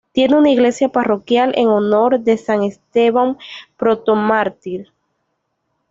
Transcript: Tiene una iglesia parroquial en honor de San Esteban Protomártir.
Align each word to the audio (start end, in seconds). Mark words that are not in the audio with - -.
Tiene 0.13 0.35
una 0.35 0.49
iglesia 0.49 0.89
parroquial 0.89 1.53
en 1.55 1.67
honor 1.67 2.21
de 2.21 2.35
San 2.35 2.63
Esteban 2.63 3.37
Protomártir. 3.77 4.91